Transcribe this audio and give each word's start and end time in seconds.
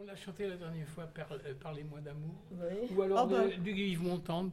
On 0.00 0.04
l'a 0.04 0.16
chanté 0.16 0.48
la 0.48 0.56
dernière 0.56 0.88
fois, 0.88 1.04
Par- 1.06 1.30
euh, 1.32 1.54
Parlez-moi 1.60 2.00
d'amour. 2.00 2.34
Oui. 2.52 2.88
Ou 2.96 3.02
alors 3.02 3.18
Ah 3.20 3.26
bah. 3.26 3.44
de- 3.46 3.56
du 3.62 3.72
Yves 3.72 4.02
Montand. 4.02 4.50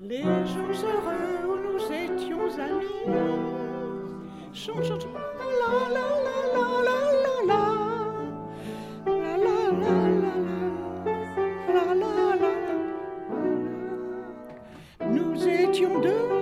Les 0.00 0.22
jours 0.22 0.78
heureux 0.84 1.46
où 1.48 1.56
nous 1.72 1.80
étions 1.92 2.44
amis. 2.58 3.06
Chante, 4.52 4.84
chante. 4.84 5.06
La 5.06 5.18
la 5.60 5.70
la 5.94 6.06
la 6.54 6.66
la 6.84 6.96
la 7.24 7.36
la. 7.50 7.62
La 9.06 9.32
la 9.36 9.56
la 9.80 9.96
la 10.22 10.24
la. 10.24 10.34
La 11.74 11.84
la 11.94 12.10
la 12.16 12.28
la. 12.42 12.52
Nous 15.08 15.36
étions 15.48 15.94
deux. 16.00 16.33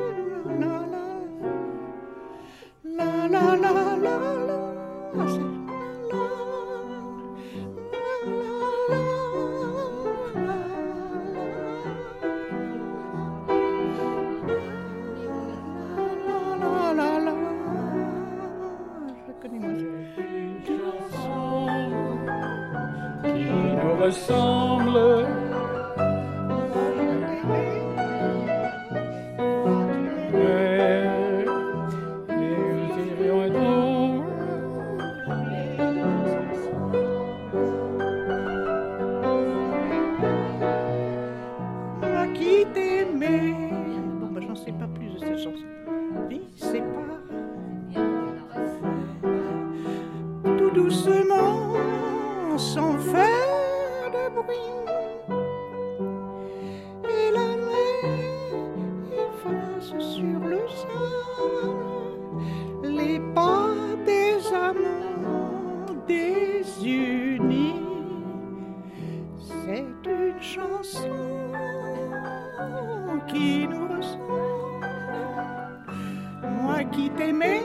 La 3.33 3.57
la 3.57 3.73
la 3.73 3.97
la. 3.97 4.57
Ah. 5.19 5.53
Une 19.45 20.61
chanson 20.67 21.67
qui 23.23 23.45
nous 23.49 23.95
ressemble. 24.03 25.52
Doucement, 50.75 51.77
sans 52.57 52.99
faire 52.99 54.11
de 54.13 54.35
bruit. 54.35 54.57
Et 57.05 57.31
la 57.31 57.51
mer 57.69 58.05
efface 59.27 59.91
sur 59.99 60.39
le 60.41 60.61
sable 60.69 61.93
les 62.83 63.21
pas 63.35 63.71
des 64.07 64.35
amants 64.55 65.87
désunis. 66.07 67.81
C'est 69.39 70.11
une 70.11 70.41
chanson 70.41 71.11
qui 73.29 73.67
nous 73.69 73.89
ressemble. 73.89 74.87
Moi 76.63 76.85
qui 76.85 77.11
t'aimais, 77.11 77.63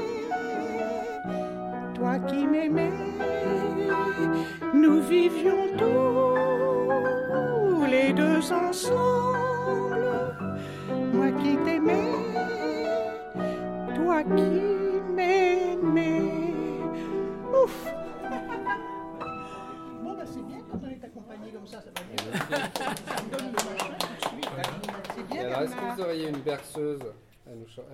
toi 2.18 2.28
qui 2.30 2.48
m'aimais, 2.48 2.90
nous 4.74 5.02
vivions 5.02 5.68
tous 5.78 7.86
les 7.86 8.12
deux 8.14 8.52
ensemble. 8.52 9.38
Moi 11.14 11.32
qui 11.32 11.58
t'aimais, 11.58 12.12
toi 13.96 14.24
qui 14.24 14.50
m'aimais. 15.14 16.22
Ouf! 17.64 17.88
Bon, 20.04 20.14
bah 20.14 20.24
c'est 20.26 20.44
bien 20.46 20.58
quand 20.72 20.80
on 20.84 20.88
est 20.90 21.04
accompagné 21.04 21.52
comme 21.52 21.68
ça, 21.68 21.82
ça 21.82 21.90
va 21.96 22.02
bien. 22.10 22.18
Ça 23.06 23.16
me 23.24 23.30
donne 23.30 23.48
le 23.48 23.52
machin 23.54 23.94
tout 24.00 24.08
de 24.08 24.12
suite. 24.30 24.50
C'est 25.16 25.22
Et 25.22 25.24
bien 25.26 25.42
alors, 25.48 25.62
est-ce 25.62 25.76
que 25.76 25.86
vous 25.96 26.02
auriez 26.02 26.28
une 26.30 26.40
berceuse 26.40 27.02
à 27.46 27.50
nous, 27.52 27.68
à 27.78 27.80
nous 27.86 27.88